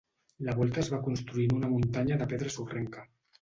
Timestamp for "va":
0.93-0.99